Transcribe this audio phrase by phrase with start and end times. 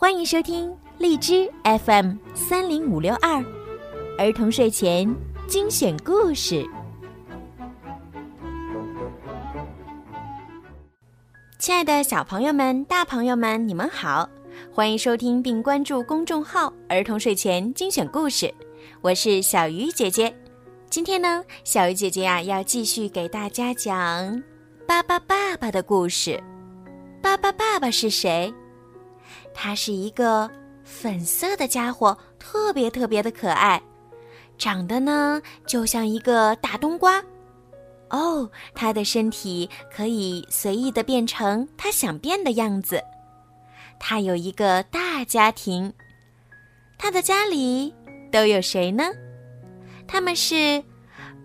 [0.00, 3.44] 欢迎收听荔枝 FM 三零五六二
[4.16, 5.12] 儿童睡前
[5.48, 6.64] 精选故事。
[11.58, 14.30] 亲爱的小朋友们、大朋友们，你们好！
[14.72, 18.54] 欢迎收听并关注公众号“儿童睡前精选故事”，
[19.02, 20.32] 我是小鱼姐姐。
[20.88, 24.40] 今天呢，小鱼姐姐呀要继续给大家讲
[24.86, 26.40] 巴巴爸爸的故事。
[27.20, 28.54] 巴巴爸爸是谁？
[29.54, 30.50] 他是一个
[30.84, 33.80] 粉色的家伙，特别特别的可爱，
[34.56, 37.22] 长得呢就像一个大冬瓜。
[38.10, 43.02] 哦，他的身体可以随意的变成他想变的样子。
[44.00, 45.92] 他有一个大家庭，
[46.98, 47.92] 他的家里
[48.32, 49.04] 都有谁呢？
[50.06, 50.82] 他们是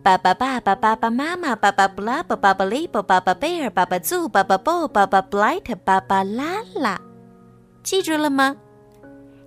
[0.01, 6.97] 爸爸、爸爸、爸爸妈妈、爸爸布拉巴、爸爸利伯、爸爸贝尔、爸爸祖、爸爸布、爸爸布莱特、爸爸拉拉。
[7.83, 8.55] 记住了吗？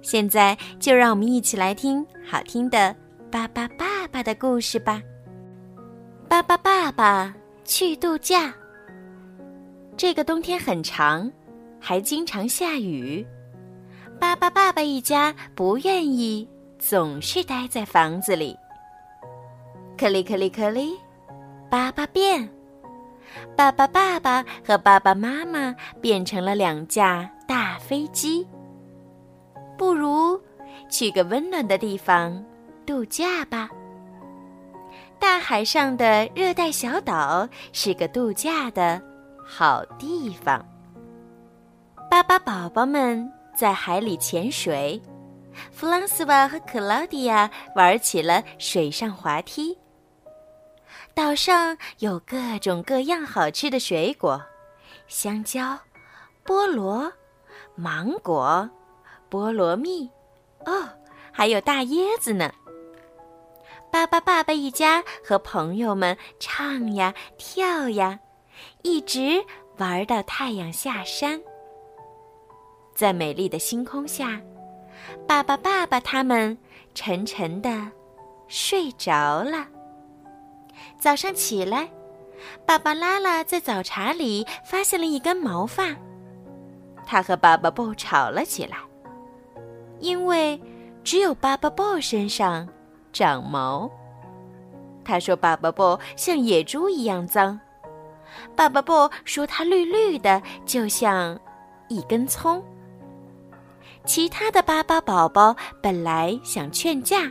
[0.03, 2.95] 现在就让我们一起来听好听的
[3.31, 5.03] 巴巴爸爸的故事吧。
[6.29, 8.55] 巴巴爸爸去度假。
[9.97, 11.33] 这个冬天很长，
[11.81, 13.27] 还经常下雨。
[14.21, 18.57] 巴巴爸爸一家不愿意总是待在房子里。
[19.97, 20.93] 克里克里克里，
[21.71, 22.49] 巴巴变。
[23.57, 28.47] 爸爸爸爸和爸爸妈妈变成了两架大飞机。
[29.79, 30.39] 不如
[30.91, 32.45] 去个温暖的地方
[32.85, 33.71] 度假吧。
[35.19, 39.01] 大海上的热带小岛是个度假的
[39.43, 40.63] 好地方。
[42.11, 45.01] 巴巴宝宝们在海里潜水，
[45.73, 49.75] 弗朗斯瓦和克劳迪亚玩起了水上滑梯。
[51.15, 54.39] 岛上有各种各样好吃的水果，
[55.09, 55.79] 香蕉、
[56.45, 57.11] 菠萝、
[57.77, 58.69] 芒果、
[59.31, 60.11] 菠萝蜜，
[60.65, 60.89] 哦，
[61.31, 62.51] 还有大椰子呢。
[63.93, 68.19] 巴巴爸爸一家和朋友们唱呀跳呀，
[68.83, 69.45] 一直
[69.77, 71.41] 玩到太阳下山。
[72.95, 74.41] 在美丽的星空下，
[75.27, 76.57] 爸爸爸爸他们
[76.95, 77.71] 沉沉的
[78.49, 79.67] 睡着了。
[80.99, 81.91] 早上起来，
[82.65, 85.95] 爸爸拉拉在早茶里发现了一根毛发，
[87.07, 88.77] 他和爸爸布吵了起来，
[90.01, 90.61] 因为
[91.05, 92.69] 只有爸爸布身上
[93.13, 93.91] 长毛。
[95.05, 97.59] 他说爸爸布像野猪一样脏，
[98.57, 101.39] 爸爸布说他绿绿的，就像
[101.89, 102.63] 一根葱。
[104.05, 107.31] 其他的巴巴宝宝本来想劝架，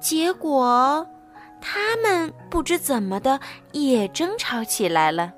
[0.00, 1.04] 结果。
[1.60, 3.40] 他们不知怎么的
[3.72, 5.32] 也争吵起来了。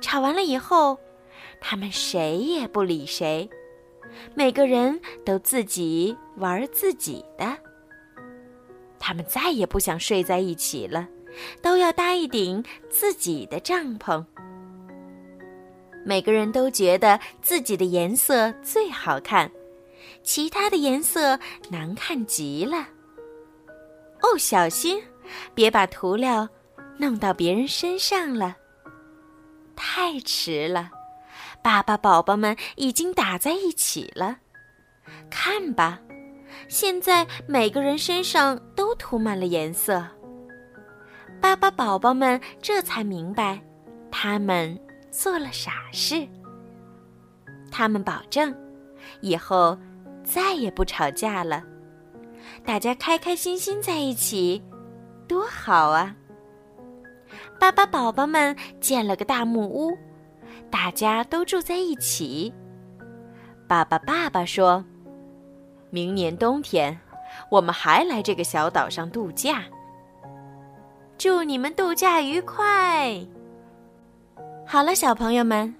[0.00, 0.96] 吵完了以后，
[1.64, 3.48] 他们谁也不理谁，
[4.34, 7.56] 每个人都自己玩自己的。
[8.98, 11.08] 他们再也不想睡在一起了，
[11.62, 14.22] 都要搭一顶自己的帐篷。
[16.04, 19.50] 每个人都觉得自己的颜色最好看，
[20.24, 21.38] 其他的颜色
[21.70, 22.88] 难看极了。
[24.20, 25.00] 哦，小心，
[25.54, 26.48] 别把涂料
[26.98, 28.56] 弄到别人身上了。
[29.74, 30.90] 太迟了，
[31.62, 34.38] 爸爸宝宝们已经打在一起了。
[35.30, 36.00] 看吧，
[36.68, 40.04] 现在每个人身上都涂满了颜色。
[41.40, 43.60] 爸爸宝宝们这才明白，
[44.10, 44.78] 他们
[45.10, 46.26] 做了傻事。
[47.70, 48.54] 他们保证，
[49.20, 49.76] 以后
[50.22, 51.64] 再也不吵架了。
[52.64, 54.62] 大家开开心心在一起，
[55.26, 56.14] 多好啊！
[57.58, 59.96] 巴巴宝宝们建了个大木屋，
[60.72, 62.52] 大家都住在一起。
[63.68, 64.82] 爸爸爸爸说
[65.90, 66.98] ：“明年冬天，
[67.50, 69.62] 我们还来这个小岛上度假。
[71.18, 73.20] 祝你们度假愉快！”
[74.66, 75.72] 好了，小朋友们，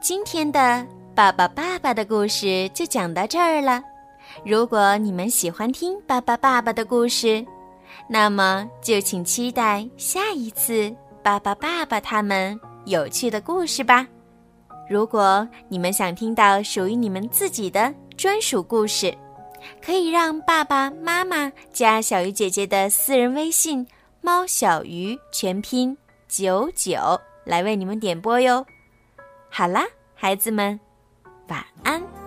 [0.00, 3.82] 今天的爸爸爸爸的故事就讲到这儿了。
[4.44, 7.44] 如果你们喜欢听巴巴爸爸的故事，
[8.08, 10.92] 那么就请期待下一次
[11.22, 14.06] 巴巴爸爸他们有趣的故事吧。
[14.90, 19.16] 如果你们想听到属于你们自己的专属故事，
[19.80, 23.86] 可以让爸爸妈妈加小鱼姐姐的私人微信
[24.20, 25.96] “猫小鱼”全拼
[26.26, 26.98] 九九
[27.44, 28.66] 来为你们点播哟。
[29.48, 30.80] 好啦，孩子们，
[31.46, 32.19] 晚安。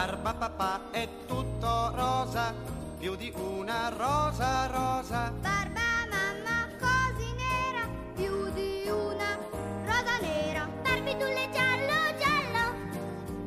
[0.00, 2.54] Barba papà è tutto rosa,
[2.98, 5.30] più di una rosa rosa.
[5.42, 9.36] Barba mamma così nera, più di una
[9.84, 10.66] rosa nera.
[10.82, 12.74] Barbitulle giallo giallo,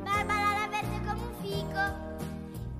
[0.03, 1.83] barba la verde come un fico.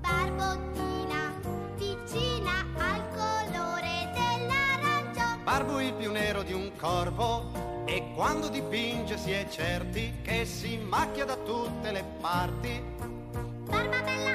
[0.02, 1.34] Barbottina
[1.75, 5.42] vicina al colore dell'arancio.
[5.44, 10.78] Barbo il più nero di un corvo e quando dipinge si è certi che si
[10.78, 13.12] macchia da tutte le parti.
[13.84, 14.33] forma bella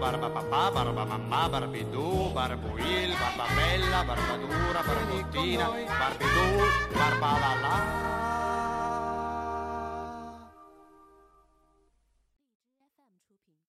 [0.00, 5.66] barba papà, barba mamma, barbidù, barbuil, barba bella, barba dura, barbottina,
[6.00, 6.48] barbidù,
[6.96, 8.29] barba la la.